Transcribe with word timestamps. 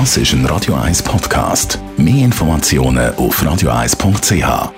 Das 0.00 0.16
ist 0.16 0.32
ein 0.32 0.44
Radio 0.46 0.74
1 0.74 1.04
Podcast. 1.04 1.78
Mehr 1.96 2.24
Informationen 2.24 3.14
auf 3.14 3.40
radio1.ch. 3.40 4.72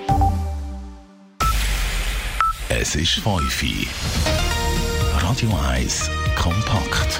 Es 2.69 2.93
ist 2.93 3.13
5 3.13 3.87
Radio 5.19 5.49
1 5.73 6.11
kompakt. 6.35 7.19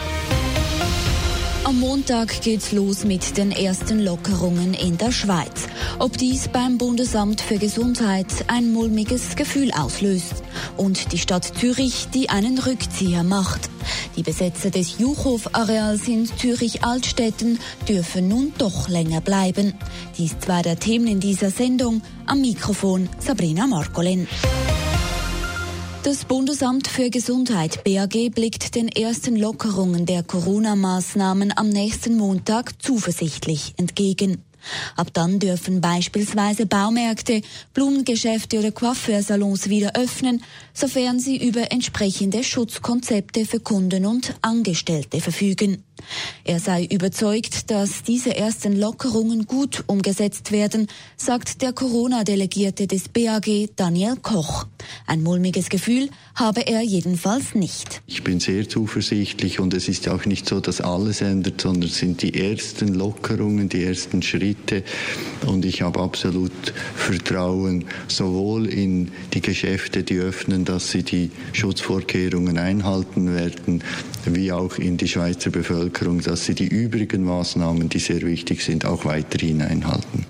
Am 1.68 1.82
Montag 1.82 2.44
geht's 2.44 2.72
los 2.72 3.04
mit 3.04 3.36
den 3.36 3.52
ersten 3.52 4.00
Lockerungen 4.00 4.74
in 4.74 4.98
der 4.98 5.12
Schweiz. 5.12 5.68
Ob 6.00 6.18
dies 6.18 6.48
beim 6.48 6.78
Bundesamt 6.78 7.42
für 7.42 7.58
Gesundheit 7.58 8.28
ein 8.48 8.72
mulmiges 8.72 9.36
Gefühl 9.36 9.74
auslöst 9.74 10.44
und 10.78 11.12
die 11.12 11.18
Stadt 11.18 11.44
Zürich, 11.44 12.08
die 12.14 12.30
einen 12.30 12.58
Rückzieher 12.58 13.24
macht. 13.24 13.70
Die 14.16 14.24
Besetzer 14.24 14.70
des 14.70 14.98
Juchhof-Areals 14.98 16.08
in 16.08 16.26
Zürich-Altstetten 16.38 17.60
dürfen 17.86 18.30
nun 18.30 18.54
doch 18.58 18.88
länger 18.88 19.20
bleiben. 19.20 19.74
Dies 20.18 20.40
zwei 20.40 20.62
der 20.62 20.80
Themen 20.80 21.08
in 21.08 21.20
dieser 21.20 21.52
Sendung. 21.52 22.02
Am 22.28 22.40
Mikrofon 22.40 23.10
Sabrina 23.20 23.68
Markolin. 23.68 24.26
Das 26.08 26.24
Bundesamt 26.24 26.88
für 26.88 27.10
Gesundheit 27.10 27.84
BAG 27.84 28.32
blickt 28.34 28.76
den 28.76 28.88
ersten 28.88 29.36
Lockerungen 29.36 30.06
der 30.06 30.24
Corona-Maßnahmen 30.24 31.52
am 31.58 31.68
nächsten 31.68 32.16
Montag 32.16 32.82
zuversichtlich 32.82 33.74
entgegen. 33.76 34.42
Ab 34.96 35.10
dann 35.12 35.40
dürfen 35.40 35.82
beispielsweise 35.82 36.66
Baumärkte, 36.66 37.42
Blumengeschäfte 37.74 38.58
oder 38.58 38.72
Coiffeursalons 38.72 39.68
wieder 39.68 39.98
öffnen, 39.98 40.42
sofern 40.74 41.20
sie 41.20 41.46
über 41.46 41.74
entsprechende 41.74 42.42
Schutzkonzepte 42.42 43.46
für 43.46 43.60
Kunden 43.60 44.06
und 44.06 44.34
Angestellte 44.42 45.20
verfügen. 45.20 45.84
Er 46.44 46.60
sei 46.60 46.86
überzeugt, 46.86 47.72
dass 47.72 48.04
diese 48.04 48.36
ersten 48.36 48.78
Lockerungen 48.80 49.46
gut 49.46 49.84
umgesetzt 49.88 50.52
werden, 50.52 50.88
sagt 51.18 51.62
der 51.62 51.74
Corona-Delegierte 51.74 52.88
des 52.88 53.10
BAG 53.10 53.70
Daniel 53.76 54.16
Koch. 54.22 54.66
Ein 55.06 55.24
mulmiges 55.24 55.70
Gefühl 55.70 56.10
habe 56.36 56.68
er 56.68 56.82
jedenfalls 56.82 57.56
nicht. 57.56 58.02
Ich 58.08 58.24
bin 58.24 58.40
sehr 58.40 58.70
zuversichtlich 58.70 59.60
und 59.60 59.74
es 59.74 59.88
ist 59.88 60.08
auch 60.08 60.26
nicht 60.26 60.48
so, 60.48 60.60
dass 60.60 60.82
alles 60.82 61.22
ändert, 61.22 61.62
sondern 61.62 61.90
es 61.90 61.98
sind 61.98 62.22
die 62.22 62.34
ersten 62.34 62.94
Lockerungen, 62.94 63.70
die 63.70 63.84
ersten 63.84 64.22
Schritte 64.22 64.84
und 65.46 65.66
ich 65.66 65.82
habe 65.82 66.00
absolut 66.00 66.52
Vertrauen 66.96 67.86
sowohl 68.08 68.68
in 68.68 69.12
die 69.34 69.42
Geschäfte, 69.42 70.04
die 70.04 70.18
öffnen, 70.18 70.66
dass 70.66 70.92
sie 70.92 71.04
die 71.04 71.32
Schutzvorkehrungen 71.54 72.58
einhalten 72.58 73.34
werden, 73.34 73.84
wie 74.26 74.52
auch 74.52 74.78
in 74.78 74.98
die 74.98 75.08
Schweizer 75.08 75.50
Bevölkerung, 75.50 75.87
dass 75.90 76.46
sie 76.46 76.56
die 76.56 76.68
übrigen 76.68 77.24
Maßnahmen, 77.24 77.90
die 77.90 78.00
sehr 78.00 78.22
wichtig 78.22 78.64
sind, 78.64 78.86
auch 78.86 79.06
weiterhin 79.06 79.62
einhalten. 79.62 80.26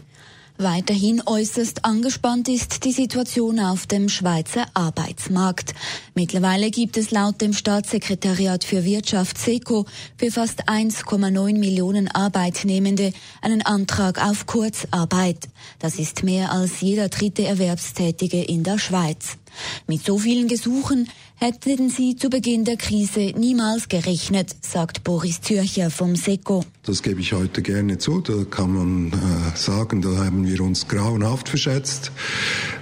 Weiterhin 0.60 1.22
äußerst 1.24 1.86
angespannt 1.86 2.50
ist 2.50 2.84
die 2.84 2.92
Situation 2.92 3.60
auf 3.60 3.86
dem 3.86 4.10
Schweizer 4.10 4.66
Arbeitsmarkt. 4.74 5.76
Mittlerweile 6.16 6.72
gibt 6.72 6.98
es 6.98 7.12
laut 7.12 7.42
dem 7.42 7.54
Staatssekretariat 7.54 8.64
für 8.64 8.84
Wirtschaft 8.84 9.38
SECO 9.38 9.86
für 10.18 10.32
fast 10.32 10.68
1,9 10.68 11.60
Millionen 11.60 12.08
Arbeitnehmende 12.08 13.14
einen 13.44 13.62
Antrag 13.62 14.20
auf 14.20 14.48
Kurzarbeit. 14.48 15.48
Das 15.78 16.00
ist 16.00 16.24
mehr 16.24 16.52
als 16.52 16.82
jeder 16.82 17.10
dritte 17.10 17.46
Erwerbstätige 17.46 18.42
in 18.42 18.64
der 18.64 18.80
Schweiz. 18.80 19.38
Mit 19.88 20.06
so 20.06 20.18
vielen 20.18 20.48
Gesuchen 20.48 21.08
hätten 21.36 21.90
sie 21.90 22.16
zu 22.16 22.30
Beginn 22.30 22.66
der 22.66 22.78
Krise 22.78 23.34
niemals 23.38 23.90
gerechnet, 23.90 24.56
sagt 24.62 25.04
Boris 25.04 25.42
Zürcher 25.42 25.90
vom 25.92 26.16
SECO. 26.16 26.64
Das 26.84 27.04
gebe 27.04 27.22
ich 27.22 27.34
heute 27.34 27.62
gerne 27.62 27.98
zu. 27.98 28.22
Da 28.22 28.44
kann 28.50 28.74
man 28.74 29.12
äh, 29.12 29.58
sagen, 29.58 30.02
da 30.02 30.10
haben 30.26 30.48
wir 30.48 30.62
uns 30.62 30.88
grauenhaft 30.88 31.50
verschätzt. 31.50 32.12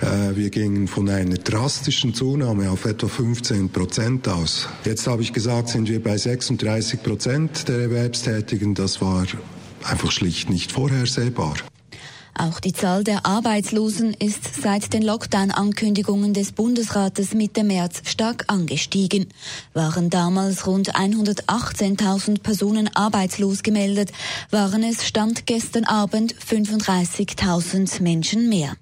Äh, 0.01 0.35
wir 0.35 0.49
gingen 0.49 0.87
von 0.87 1.09
einer 1.09 1.35
drastischen 1.35 2.13
Zunahme 2.13 2.69
auf 2.69 2.85
etwa 2.85 3.07
15 3.07 3.69
Prozent 3.69 4.27
aus. 4.27 4.69
Jetzt 4.85 5.07
habe 5.07 5.21
ich 5.21 5.33
gesagt, 5.33 5.69
sind 5.69 5.89
wir 5.89 6.01
bei 6.01 6.17
36 6.17 7.03
Prozent 7.03 7.67
der 7.67 7.79
Erwerbstätigen. 7.79 8.73
Das 8.73 9.01
war 9.01 9.25
einfach 9.83 10.11
schlicht 10.11 10.49
nicht 10.49 10.71
vorhersehbar. 10.71 11.55
Auch 12.37 12.59
die 12.59 12.73
Zahl 12.73 13.05
der 13.05 13.25
Arbeitslosen 13.25 14.13
ist 14.13 14.61
seit 14.61 14.93
den 14.93 15.03
Lockdown-Ankündigungen 15.03 16.33
des 16.33 16.51
Bundesrates 16.51 17.33
Mitte 17.33 17.63
März 17.63 18.01
stark 18.03 18.43
angestiegen. 18.47 19.27
Waren 19.73 20.09
damals 20.09 20.67
rund 20.67 20.95
118.000 20.95 22.41
Personen 22.41 22.89
arbeitslos 22.93 23.63
gemeldet, 23.63 24.11
waren 24.51 24.83
es 24.83 25.07
Stand 25.07 25.45
gestern 25.45 25.85
Abend 25.85 26.35
35.000 26.35 28.01
Menschen 28.01 28.49
mehr. 28.49 28.75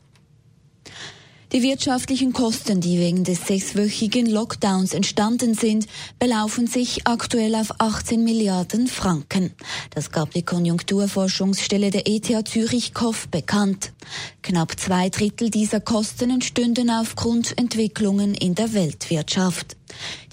Die 1.53 1.61
wirtschaftlichen 1.61 2.33
Kosten, 2.33 2.81
die 2.81 2.97
wegen 2.97 3.23
des 3.23 3.45
sechswöchigen 3.45 4.25
Lockdowns 4.25 4.95
entstanden 4.95 5.53
sind, 5.53 5.85
belaufen 6.17 6.65
sich 6.65 7.05
aktuell 7.05 7.53
auf 7.53 7.79
18 7.79 8.23
Milliarden 8.23 8.87
Franken. 8.87 9.53
Das 9.91 10.09
gab 10.09 10.31
die 10.31 10.41
Konjunkturforschungsstelle 10.41 11.91
der 11.91 12.07
ETH 12.07 12.47
Zürich 12.47 12.95
KOF 12.95 13.27
bekannt. 13.27 13.93
Knapp 14.41 14.79
zwei 14.79 15.09
Drittel 15.09 15.51
dieser 15.51 15.79
Kosten 15.79 16.31
entstünden 16.31 16.89
aufgrund 16.89 17.55
Entwicklungen 17.55 18.33
in 18.33 18.55
der 18.55 18.73
Weltwirtschaft. 18.73 19.77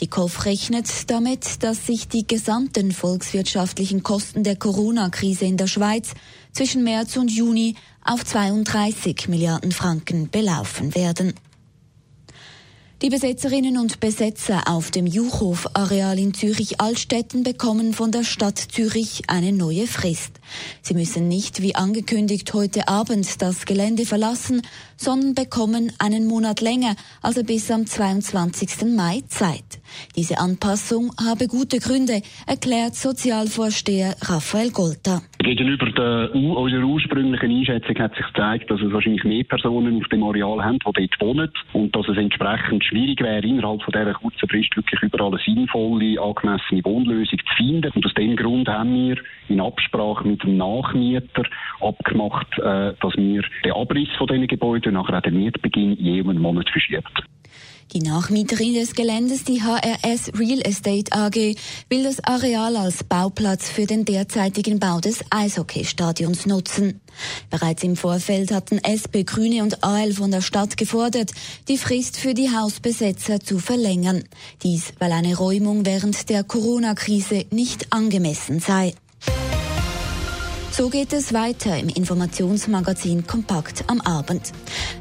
Die 0.01 0.07
KOF 0.07 0.45
rechnet 0.45 0.89
damit, 1.11 1.63
dass 1.63 1.87
sich 1.87 2.09
die 2.09 2.27
gesamten 2.27 2.93
volkswirtschaftlichen 2.93 4.03
Kosten 4.03 4.45
der 4.45 4.57
Corona-Krise 4.57 5.45
in 5.45 5.57
der 5.57 5.67
Schweiz 5.67 6.15
zwischen 6.53 6.85
März 6.85 7.17
und 7.17 7.31
Juni 7.31 7.77
auf 8.05 8.25
32 8.25 9.29
Milliarden 9.29 9.73
Franken 9.73 10.31
belaufen 10.31 10.95
werden. 10.95 11.35
Die 13.03 13.09
Besetzerinnen 13.09 13.79
und 13.79 13.99
Besetzer 14.01 14.65
auf 14.67 14.91
dem 14.91 15.07
Juchhof-Areal 15.07 16.19
in 16.19 16.35
Zürich-Altstetten 16.35 17.45
bekommen 17.45 17.95
von 17.95 18.13
der 18.13 18.25
Stadt 18.25 18.59
Zürich 18.59 19.23
eine 19.27 19.53
neue 19.53 19.87
Frist. 19.87 20.39
Sie 20.83 20.93
müssen 20.93 21.27
nicht 21.27 21.63
wie 21.63 21.75
angekündigt 21.75 22.53
heute 22.53 22.89
Abend 22.89 23.41
das 23.41 23.65
Gelände 23.65 24.05
verlassen, 24.05 24.61
sondern 24.99 25.35
bekommen 25.35 25.93
einen 25.99 26.27
Monat 26.27 26.61
länger, 26.61 26.95
also 27.23 27.43
bis 27.43 27.71
am 27.71 27.87
22. 27.87 28.85
Mai 28.95 29.23
Zeit. 29.29 29.81
Diese 30.15 30.39
Anpassung 30.39 31.11
habe 31.19 31.47
gute 31.47 31.79
Gründe, 31.79 32.21
erklärt 32.47 32.97
Sozialvorsteher 32.97 34.15
Raphael 34.21 34.73
Golter. 34.73 35.23
Gegenüber 35.39 35.91
der, 35.91 36.35
unserer 36.35 36.85
ursprünglichen 36.85 37.51
Einschätzung 37.51 37.97
hat 37.99 38.15
sich 38.15 38.27
gezeigt, 38.27 38.71
dass 38.71 38.81
es 38.83 38.93
wahrscheinlich 38.93 39.25
mehr 39.25 39.45
Personen 39.45 40.03
auf 40.03 40.09
dem 40.09 40.23
Areal 40.23 40.63
haben, 40.63 40.79
die 40.79 41.09
dort 41.09 41.21
wohnen 41.21 41.51
und 41.73 41.97
dass 41.97 42.07
es 42.07 42.19
entsprechend 42.19 42.85
schwierig 42.91 43.21
wäre, 43.21 43.47
innerhalb 43.47 43.83
von 43.83 43.93
dieser 43.93 44.15
kurzen 44.15 44.49
Frist 44.49 44.77
wirklich 44.77 45.01
überall 45.03 45.33
eine 45.33 45.41
sinnvolle, 45.45 46.21
angemessene 46.21 46.85
Wohnlösung 46.85 47.39
zu 47.39 47.55
finden. 47.57 47.91
Und 47.95 48.05
aus 48.05 48.15
dem 48.15 48.37
Grund 48.37 48.69
haben 48.69 48.95
wir 48.95 49.17
in 49.49 49.61
Absprache 49.61 50.27
mit 50.27 50.43
dem 50.43 50.57
Nachmieter 50.57 51.45
abgemacht, 51.81 52.59
äh, 52.59 52.95
dass 53.01 53.17
wir 53.17 53.43
den 53.65 53.73
Abriss 53.73 54.09
von 54.19 54.27
diesen 54.27 54.47
Gebäuden 54.47 54.95
nachher 54.95 55.19
auch 55.19 55.23
den 55.23 55.39
Mietbeginn 55.39 55.97
je 55.97 56.21
einen 56.21 56.41
Monat 56.41 56.69
verschieben. 56.69 57.05
Die 57.93 58.03
Nachmieterin 58.03 58.75
des 58.75 58.95
Geländes, 58.95 59.43
die 59.43 59.63
HRS 59.63 60.39
Real 60.39 60.61
Estate 60.61 61.11
AG, 61.11 61.57
will 61.89 62.05
das 62.05 62.23
Areal 62.23 62.77
als 62.77 63.03
Bauplatz 63.03 63.69
für 63.69 63.85
den 63.85 64.05
derzeitigen 64.05 64.79
Bau 64.79 65.01
des 65.01 65.25
Eishockeystadions 65.31 66.47
nutzen. 66.47 67.01
Bereits 67.51 67.83
im 67.83 67.97
Vorfeld 67.97 68.53
hatten 68.53 68.79
SP, 68.79 69.25
Grüne 69.25 69.65
und 69.65 69.83
AL 69.83 70.13
von 70.13 70.31
der 70.31 70.41
Stadt 70.41 70.77
gefordert, 70.77 71.33
die 71.67 71.79
Frist 71.79 72.17
für 72.17 72.33
die 72.33 72.55
Hausbesetzer 72.55 73.41
zu 73.41 73.59
verlängern. 73.59 74.23
Dies, 74.63 74.93
weil 75.01 75.11
eine 75.11 75.37
Räumung 75.37 75.85
während 75.85 76.29
der 76.31 76.45
Corona-Krise 76.45 77.47
nicht 77.51 77.93
angemessen 77.93 78.61
sei. 78.61 78.95
So 80.81 80.89
geht 80.89 81.13
es 81.13 81.35
weiter 81.35 81.77
im 81.77 81.91
Informationsmagazin 81.91 83.27
Kompakt 83.27 83.85
am 83.89 84.01
Abend. 84.01 84.51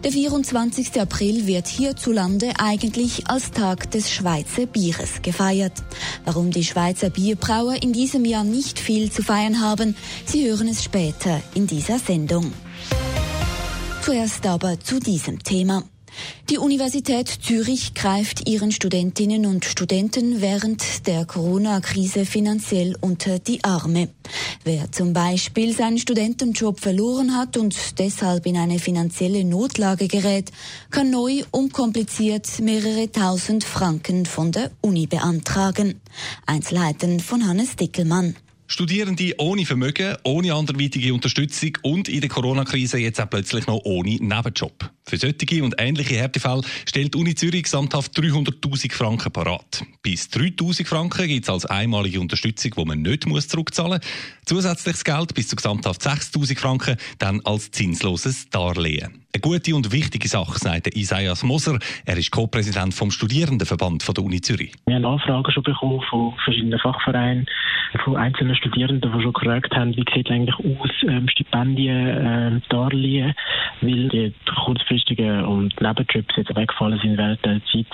Der 0.04 0.12
24. 0.12 1.00
April 1.00 1.48
wird 1.48 1.68
hierzulande 1.68 2.52
eigentlich 2.60 3.30
als 3.30 3.52
Tag 3.52 3.90
des 3.92 4.12
Schweizer 4.12 4.66
Bieres 4.66 5.22
gefeiert. 5.22 5.72
Warum 6.26 6.52
die 6.52 6.66
Schweizer 6.66 7.10
Bierbrauer 7.10 7.82
in 7.82 7.94
diesem 7.94 8.26
Jahr 8.26 8.44
nicht 8.44 8.78
viel 8.78 9.10
zu 9.10 9.24
feiern 9.24 9.62
haben, 9.62 9.96
Sie 10.26 10.50
hören 10.50 10.68
es 10.68 10.84
später 10.84 11.42
in 11.54 11.66
dieser 11.66 11.98
Sendung. 11.98 12.52
Zuerst 14.02 14.46
aber 14.48 14.82
zu 14.82 15.00
diesem 15.00 15.42
Thema. 15.42 15.84
Die 16.50 16.58
Universität 16.58 17.28
Zürich 17.28 17.94
greift 17.94 18.50
ihren 18.50 18.72
Studentinnen 18.72 19.46
und 19.46 19.66
Studenten 19.66 20.42
während 20.42 21.06
der 21.06 21.26
Corona-Krise 21.26 22.26
finanziell 22.26 22.96
unter 23.02 23.38
die 23.38 23.64
Arme. 23.64 24.10
Wer 24.64 24.92
zum 24.92 25.14
Beispiel 25.14 25.76
seinen 25.76 26.00
Studentenjob 26.00 26.80
verloren 26.80 27.38
hat 27.38 27.56
und 27.56 28.00
deshalb 28.00 28.46
in 28.48 28.58
eine 28.58 28.80
finanzielle 28.80 29.44
Notlage 29.44 30.08
gerät, 30.08 30.52
kann 30.90 31.12
neu 31.12 31.44
unkompliziert 31.52 32.60
mehrere 32.60 33.12
tausend 33.12 33.64
Franken 33.64 34.26
von 34.26 34.52
der 34.52 34.72
Uni 34.82 35.06
beantragen. 35.06 36.02
Einzelheiten 36.46 37.20
von 37.20 37.48
Hannes 37.48 37.76
Dickelmann. 37.76 38.36
Studierende 38.72 39.34
ohne 39.40 39.66
Vermögen, 39.66 40.16
ohne 40.24 40.54
anderweitige 40.54 41.12
Unterstützung 41.12 41.76
und 41.82 42.08
in 42.08 42.22
der 42.22 42.30
Corona-Krise 42.30 43.00
jetzt 43.00 43.20
auch 43.20 43.28
plötzlich 43.28 43.66
noch 43.66 43.82
ohne 43.84 44.12
Nebenjob. 44.12 44.92
Für 45.06 45.18
solche 45.18 45.64
und 45.64 45.74
ähnliche 45.80 46.18
Härtefälle 46.18 46.62
stellt 46.88 47.16
die 47.16 47.18
Uni 47.18 47.34
Zürich 47.34 47.64
gesamthaft 47.64 48.16
300.000 48.16 48.94
Franken 48.94 49.32
parat. 49.32 49.84
Bis 50.04 50.28
3.000 50.28 50.86
Franken 50.86 51.28
gibt 51.28 51.46
es 51.46 51.50
als 51.50 51.66
einmalige 51.66 52.20
Unterstützung, 52.20 52.74
die 52.78 52.86
man 52.86 53.02
nicht 53.02 53.24
zurückzahlen 53.50 54.02
muss. 54.02 54.39
Zusätzliches 54.50 55.04
Geld 55.04 55.36
bis 55.36 55.48
zu 55.48 55.56
gesamthaft 55.56 56.02
6.000 56.02 56.60
Franken 56.60 56.98
dann 57.20 57.40
als 57.46 57.70
zinsloses 57.70 58.50
Darlehen. 58.50 59.24
Eine 59.32 59.42
gute 59.42 59.76
und 59.76 59.92
wichtige 59.92 60.28
Sache, 60.28 60.58
sagt 60.58 60.88
Isaias 60.98 61.44
Moser. 61.44 61.78
Er 62.04 62.18
ist 62.18 62.32
Co-Präsident 62.32 62.96
vom 62.96 63.12
Studierendenverband 63.12 64.02
von 64.02 64.16
der 64.16 64.24
Uni 64.24 64.42
Zürich. 64.42 64.74
Wir 64.88 64.96
haben 64.96 65.06
Anfragen 65.06 65.52
schon 65.52 65.62
bekommen 65.62 66.02
von 66.10 66.34
verschiedenen 66.44 66.80
Fachvereinen, 66.80 67.46
von 68.04 68.18
einzelnen 68.18 68.56
Studierenden, 68.56 69.14
die 69.16 69.22
schon 69.22 69.34
gefragt 69.34 69.72
haben, 69.76 69.96
wie 69.96 70.04
sieht 70.12 70.32
eigentlich 70.32 70.56
aus, 70.58 70.90
ähm, 71.04 71.28
Stipendien, 71.30 72.08
äh, 72.08 72.62
Darlehen, 72.70 73.36
weil 73.82 74.10
die 74.10 74.34
kurzfristigen 74.66 75.46
und 75.46 75.80
Nebenjobs 75.80 76.36
jetzt 76.36 76.56
weggefallen 76.56 77.00
sind 77.04 77.20
während 77.20 77.46
der 77.46 77.62
Zeit. 77.72 77.86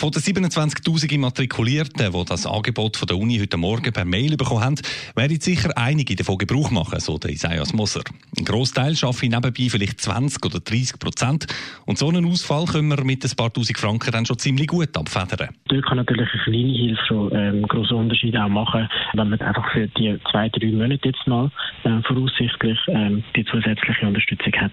Von 0.00 0.12
den 0.12 0.22
27.000 0.22 1.12
Immatrikulierten, 1.12 2.10
die 2.10 2.24
das 2.24 2.46
Angebot 2.46 2.96
von 2.96 3.06
der 3.06 3.18
Uni 3.18 3.38
heute 3.38 3.58
Morgen 3.58 3.92
per 3.92 4.06
Mail 4.06 4.38
bekommen 4.38 4.64
haben, 4.64 4.74
werden 5.14 5.38
sicher 5.38 5.76
einige 5.76 6.16
davon 6.16 6.38
Gebrauch 6.38 6.70
machen, 6.70 6.98
so 7.00 7.18
der 7.18 7.32
Isaias 7.32 7.74
Moser. 7.74 8.00
Ein 8.38 8.46
Großteil 8.46 8.96
schaffe 8.96 9.26
nebenbei 9.26 9.68
vielleicht 9.68 10.00
20 10.00 10.42
oder 10.46 10.60
30 10.60 10.98
Prozent. 10.98 11.46
Und 11.84 11.98
so 11.98 12.08
einen 12.08 12.24
Ausfall 12.24 12.64
können 12.64 12.88
wir 12.88 13.04
mit 13.04 13.26
ein 13.26 13.36
paar 13.36 13.52
Tausend 13.52 13.76
Franken 13.76 14.10
dann 14.10 14.24
schon 14.24 14.38
ziemlich 14.38 14.68
gut 14.68 14.96
abfedern. 14.96 15.54
Dort 15.68 15.84
kann 15.84 15.98
natürlich 15.98 16.30
eine 16.32 16.42
kleine 16.44 16.72
Hilfe 16.72 17.02
schon 17.06 17.34
ähm, 17.34 17.62
grossen 17.68 17.98
Unterschied 17.98 18.34
auch 18.38 18.48
machen, 18.48 18.88
wenn 19.12 19.28
man 19.28 19.40
einfach 19.42 19.70
für 19.70 19.86
die 19.86 20.18
zwei, 20.30 20.48
drei 20.48 20.72
Monate 20.72 21.08
jetzt 21.10 21.26
mal 21.26 21.50
äh, 21.84 22.00
voraussichtlich 22.08 22.78
ähm, 22.88 23.22
die 23.36 23.44
zusätzliche 23.44 24.06
Unterstützung 24.06 24.54
hat. 24.54 24.72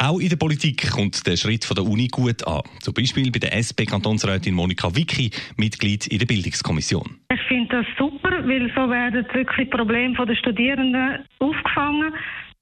Auch 0.00 0.20
in 0.20 0.28
der 0.28 0.36
Politik 0.36 0.92
kommt 0.92 1.26
der 1.26 1.36
Schritt 1.36 1.64
von 1.64 1.74
der 1.74 1.84
Uni 1.84 2.06
gut 2.06 2.46
an. 2.46 2.62
Zum 2.78 2.94
Beispiel 2.94 3.32
bei 3.32 3.40
der 3.40 3.52
SP-Kantonsrätin 3.58 4.54
Monika 4.54 4.94
Wicki, 4.94 5.32
Mitglied 5.56 6.06
in 6.06 6.20
der 6.20 6.26
Bildungskommission. 6.26 7.18
Ich 7.32 7.42
finde 7.48 7.82
das 7.82 7.86
super, 7.98 8.30
weil 8.30 8.70
so 8.76 8.88
werden 8.88 9.26
wirklich 9.32 9.68
Probleme 9.70 10.14
der 10.24 10.36
Studierenden 10.36 11.24
aufgefangen, 11.40 12.14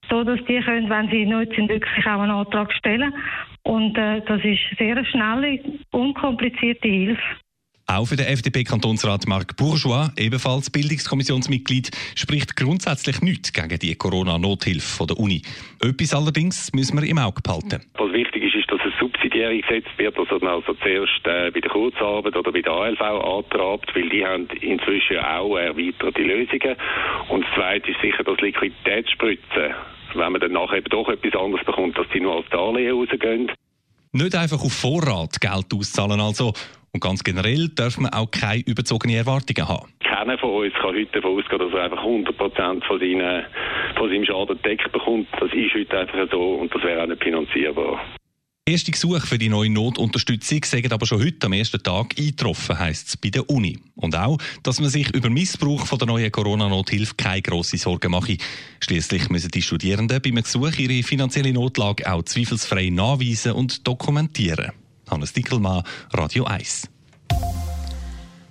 so 0.09 0.23
dass 0.23 0.39
die 0.47 0.59
können, 0.61 0.89
wenn 0.89 1.11
sie 1.11 1.27
neu 1.27 1.45
sind, 1.55 1.69
wirklich 1.69 2.05
auch 2.07 2.21
einen 2.21 2.31
Antrag 2.31 2.73
stellen. 2.73 3.13
Und 3.61 3.95
äh, 3.99 4.21
das 4.25 4.41
ist 4.43 4.59
sehr 4.79 5.05
schnelle, 5.05 5.59
unkomplizierte 5.91 6.87
Hilfe. 6.87 7.21
Auch 7.89 8.05
für 8.05 8.17
den 8.17 8.25
FDP-Kantonsrat 8.25 9.29
Marc 9.29 9.55
Bourgeois, 9.55 10.09
ebenfalls 10.17 10.69
Bildungskommissionsmitglied, 10.69 11.89
spricht 12.15 12.57
grundsätzlich 12.57 13.21
nichts 13.21 13.53
gegen 13.53 13.79
die 13.79 13.95
Corona-Nothilfe 13.95 15.07
der 15.07 15.17
Uni. 15.17 15.41
Etwas 15.81 16.13
allerdings 16.13 16.73
müssen 16.73 16.99
wir 16.99 17.07
im 17.07 17.17
Auge 17.17 17.41
behalten. 17.41 17.81
Was 17.93 18.11
wichtig 18.11 18.43
ist, 18.43 18.55
ist, 18.55 18.69
dass 18.69 18.81
es 18.85 18.91
subsidiär 18.99 19.55
gesetzt 19.55 19.87
wird, 19.95 20.17
dass 20.17 20.27
man 20.41 20.55
also 20.55 20.73
zuerst 20.73 21.21
äh, 21.23 21.49
bei 21.49 21.61
der 21.61 21.71
Kurzarbeit 21.71 22.35
oder 22.35 22.51
bei 22.51 22.61
der 22.61 22.73
ALV 22.73 22.99
antrabt, 22.99 23.95
weil 23.95 24.09
die 24.09 24.25
haben 24.25 24.47
inzwischen 24.59 25.19
auch 25.19 25.55
erweiterte 25.55 26.23
Lösungen. 26.23 26.75
Und 27.29 27.45
das 27.45 27.55
Zweite 27.55 27.91
ist 27.91 28.01
sicher, 28.01 28.25
dass 28.25 28.37
Liquiditätsspritzen, 28.41 29.73
wenn 30.13 30.31
man 30.33 30.41
dann 30.41 30.51
nachher 30.51 30.79
eben 30.79 30.89
doch 30.89 31.07
etwas 31.07 31.39
anderes 31.39 31.65
bekommt, 31.65 31.97
dass 31.97 32.07
die 32.13 32.19
nur 32.19 32.35
als 32.35 32.49
Darlehen 32.49 32.91
rausgehen. 32.91 33.49
Nicht 34.11 34.35
einfach 34.35 34.61
auf 34.61 34.73
Vorrat 34.73 35.39
Geld 35.39 35.73
auszahlen 35.73 36.19
also. 36.19 36.51
Und 36.97 37.01
ganz 37.03 37.23
generell 37.23 37.69
darf 37.75 37.99
man 37.99 38.11
auch 38.11 38.31
keine 38.31 38.63
überzogenen 38.65 39.17
Erwartungen 39.17 39.69
haben. 39.69 39.93
Keiner 39.99 40.35
von 40.39 40.49
uns 40.49 40.73
kann 40.73 40.95
heute 40.95 41.05
davon 41.11 41.37
ausgehen, 41.37 41.59
dass 41.59 41.71
er 41.71 41.83
einfach 41.83 42.03
100% 42.03 42.83
von, 42.87 42.99
seinen, 42.99 43.45
von 43.95 44.09
seinem 44.09 44.25
Schaden 44.25 44.59
deckt 44.63 44.91
bekommt. 44.91 45.27
Das 45.39 45.53
ist 45.53 45.75
heute 45.75 45.99
einfach 45.99 46.27
so 46.31 46.55
und 46.55 46.73
das 46.73 46.81
wäre 46.81 47.03
auch 47.03 47.07
nicht 47.07 47.23
finanzierbar. 47.23 47.99
Erste 48.65 48.89
Gesuche 48.89 49.21
für 49.21 49.37
die 49.37 49.47
neue 49.47 49.69
Notunterstützung 49.69 50.63
sagen 50.63 50.91
aber 50.91 51.05
schon 51.05 51.23
heute 51.23 51.45
am 51.45 51.53
ersten 51.53 51.83
Tag 51.83 52.15
eingetroffen, 52.17 52.79
heisst 52.79 53.09
es 53.09 53.17
bei 53.17 53.29
der 53.29 53.47
Uni. 53.47 53.77
Und 53.95 54.15
auch, 54.15 54.39
dass 54.63 54.81
man 54.81 54.89
sich 54.89 55.13
über 55.13 55.29
Missbrauch 55.29 55.85
von 55.85 55.99
der 55.99 56.07
neuen 56.07 56.31
Corona-Nothilfe 56.31 57.13
keine 57.15 57.43
grosse 57.43 57.77
Sorgen 57.77 58.09
mache. 58.09 58.37
Schließlich 58.79 59.29
müssen 59.29 59.51
die 59.51 59.61
Studierenden 59.61 60.19
beim 60.19 60.41
Gesuch 60.41 60.79
ihre 60.79 61.03
finanzielle 61.03 61.53
Notlage 61.53 62.11
auch 62.11 62.23
zweifelsfrei 62.23 62.89
nachweisen 62.89 63.51
und 63.51 63.87
dokumentieren. 63.87 64.71
Hannes 65.09 65.33
Dickelmann, 65.33 65.83
Radio 66.13 66.45
1. 66.45 66.89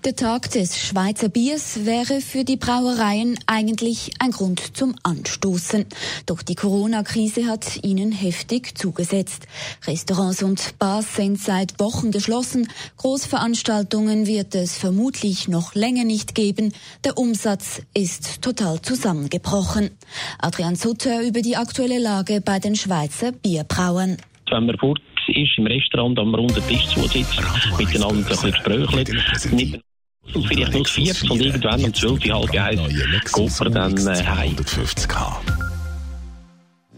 Der 0.06 0.14
Tag 0.14 0.52
des 0.52 0.78
Schweizer 0.78 1.28
Biers 1.28 1.84
wäre 1.84 2.20
für 2.20 2.44
die 2.44 2.56
Brauereien 2.56 3.36
eigentlich 3.46 4.12
ein 4.20 4.30
Grund 4.30 4.76
zum 4.76 4.94
Anstoßen. 5.02 5.84
Doch 6.26 6.42
die 6.42 6.54
Corona-Krise 6.54 7.46
hat 7.46 7.82
ihnen 7.82 8.12
heftig 8.12 8.78
zugesetzt. 8.78 9.48
Restaurants 9.84 10.44
und 10.44 10.78
Bars 10.78 11.16
sind 11.16 11.40
seit 11.40 11.80
Wochen 11.80 12.12
geschlossen. 12.12 12.68
Großveranstaltungen 12.98 14.28
wird 14.28 14.54
es 14.54 14.78
vermutlich 14.78 15.48
noch 15.48 15.74
länger 15.74 16.04
nicht 16.04 16.36
geben. 16.36 16.72
Der 17.02 17.18
Umsatz 17.18 17.82
ist 17.92 18.42
total 18.42 18.80
zusammengebrochen. 18.80 19.90
Adrian 20.38 20.76
Sutter 20.76 21.20
über 21.26 21.42
die 21.42 21.56
aktuelle 21.56 21.98
Lage 21.98 22.40
bei 22.40 22.60
den 22.60 22.76
Schweizer 22.76 23.32
Bierbrauern. 23.32 24.18
Wenn 24.48 24.78
fort 24.78 25.00
ist 25.36 25.58
im 25.58 25.66
Restaurant 25.66 26.18
am 26.18 26.34
runden 26.34 26.66
Tisch 26.66 26.86
zusitzt, 26.86 27.42
miteinander 27.78 28.16
ein 28.16 28.24
bisschen 28.24 28.52
gesprächelt, 28.52 29.10
und 30.34 30.44
vielleicht 30.46 30.72
nur 30.72 30.84
vier 30.84 31.14
und 31.30 31.40
irgendwann 31.40 31.84
um 31.84 31.94
zwölf, 31.94 32.20
halb 32.24 32.52
eins 32.56 32.92
geht 33.32 33.60
man 33.60 33.72
dann 33.72 33.96
äh, 34.08 34.24
heim. 34.24 34.56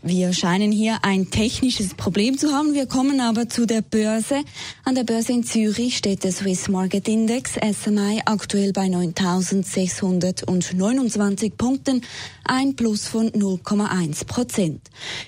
Wir 0.00 0.32
scheinen 0.32 0.73
hier 0.73 1.00
ein 1.02 1.29
technisches 1.31 1.93
Problem 1.94 2.38
zu 2.38 2.52
haben. 2.52 2.73
Wir 2.73 2.87
kommen 2.87 3.20
aber 3.20 3.49
zu 3.49 3.67
der 3.67 3.82
Börse. 3.82 4.43
An 4.85 4.94
der 4.94 5.02
Börse 5.05 5.32
in 5.32 5.43
Zürich 5.43 5.99
steht 5.99 6.23
der 6.25 6.32
Swiss 6.32 6.69
Market 6.69 7.06
Index 7.08 7.55
SMI 7.55 8.23
aktuell 8.25 8.73
bei 8.73 8.87
9.629 8.87 11.56
Punkten, 11.56 12.02
ein 12.44 12.76
Plus 12.76 13.08
von 13.08 13.29
0,1 13.31 14.25
Prozent. 14.26 14.82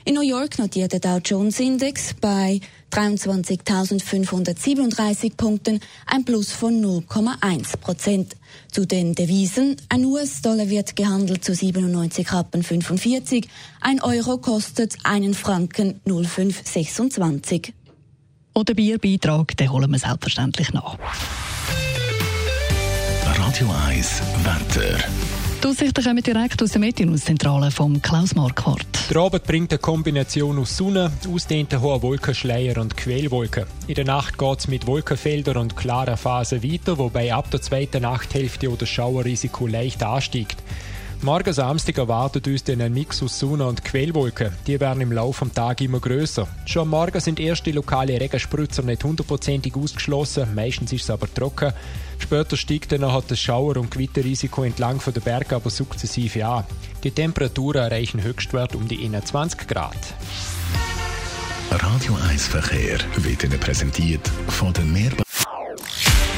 In 0.05 0.15
New 0.15 0.23
York 0.23 0.59
notiert 0.59 0.93
der 0.93 1.01
Dow 1.01 1.19
Jones 1.19 1.59
Index 1.59 2.15
bei 2.21 2.61
23.537 2.91 5.37
Punkten, 5.37 5.81
ein 6.07 6.25
Plus 6.25 6.53
von 6.53 6.83
0,1 6.83 7.77
Prozent. 7.79 8.37
Zu 8.71 8.87
den 8.87 9.15
Devisen, 9.15 9.77
ein 9.89 10.05
US-Dollar 10.05 10.69
wird 10.69 10.95
gehandelt 10.97 11.45
zu 11.45 11.55
97 11.55 12.33
Rappen 12.33 12.63
45, 12.63 13.49
ein 13.81 14.03
Euro 14.03 14.39
kostet 14.39 14.97
einen 15.05 15.35
Franken 15.35 16.01
0,526. 16.05 17.73
Und 18.53 18.69
den 18.69 18.77
Bierbeitrag, 18.77 19.57
den 19.57 19.71
holen 19.71 19.91
wir 19.91 19.99
selbstverständlich 19.99 20.73
nach. 20.73 20.99
Radio 23.25 23.69
1 23.89 24.23
Wetter. 24.45 24.99
Die 25.63 25.69
Aussichten 25.69 26.03
kommen 26.03 26.23
direkt 26.23 26.63
aus 26.63 26.71
der 26.71 26.81
Meteorzentrale 26.81 27.71
vom 27.71 28.01
Klaus 28.01 28.35
Marquardt. 28.35 29.11
Der 29.11 29.19
Abend 29.19 29.45
bringt 29.45 29.71
eine 29.71 29.79
Kombination 29.79 30.59
aus 30.59 30.75
Sonne, 30.75 31.13
ausdehnten 31.31 31.83
hohen 31.83 32.01
Wolkenschleier 32.01 32.79
und 32.79 32.97
Quellwolken. 32.97 33.67
In 33.87 33.95
der 33.95 34.07
Nacht 34.07 34.39
geht 34.39 34.59
es 34.61 34.69
mit 34.69 34.87
Wolkenfeldern 34.87 35.59
und 35.59 35.77
klarer 35.77 36.17
Phase 36.17 36.63
weiter, 36.63 36.97
wobei 36.97 37.35
ab 37.35 37.51
der 37.51 37.61
zweiten 37.61 38.03
Nachthälfte 38.03 38.71
das 38.71 38.89
Schauerrisiko 38.89 39.67
leicht 39.67 40.03
ansteigt. 40.03 40.57
Morgen 41.23 41.53
Samstag 41.53 41.99
erwartet 41.99 42.47
uns 42.47 42.65
dann 42.65 42.81
ein 42.81 42.95
Mix 42.95 43.23
aus 43.23 43.39
Sonne 43.39 43.67
und 43.67 43.85
Quellwolken. 43.85 44.53
Die 44.67 44.81
werden 44.81 45.03
im 45.03 45.13
Laufe 45.13 45.45
des 45.45 45.53
Tages 45.53 45.87
immer 45.87 46.01
größer. 46.01 46.49
Schon 46.65 46.89
morgen 46.89 47.21
sind 47.21 47.39
erste 47.39 47.73
lokale 47.73 48.19
Regenspritzer 48.19 48.83
nicht 48.83 49.05
hundertprozentig 49.05 49.77
ausgeschlossen, 49.77 50.55
meistens 50.55 50.95
ist 50.95 51.03
es 51.03 51.11
aber 51.11 51.33
trocken. 51.33 51.75
Später 52.19 52.57
steigt 52.57 52.93
dann 52.93 53.03
noch 53.03 53.23
das 53.23 53.39
Schauer- 53.39 53.77
und 53.77 53.91
Gewitterrisiko 53.91 54.65
entlang 54.65 54.99
der 55.15 55.21
Berge 55.21 55.57
aber 55.57 55.69
sukzessive 55.69 56.47
an. 56.47 56.65
Die 57.05 57.11
Temperaturen 57.11 57.83
erreichen 57.83 58.23
Höchstwert 58.23 58.75
um 58.75 58.89
die 58.89 59.05
21 59.05 59.69
Grad. 59.69 60.15
Radio 61.71 62.17
1 62.31 62.47
Verkehr 62.47 62.99
wird 63.17 63.45
Ihnen 63.45 63.61
präsentiert 63.61 64.27
von 64.49 64.73
den 64.73 64.91
Mehrbe 64.91 65.23